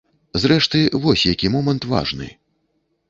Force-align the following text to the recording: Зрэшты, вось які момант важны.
Зрэшты, 0.43 0.79
вось 1.05 1.25
які 1.33 1.53
момант 1.57 1.83
важны. 1.93 2.33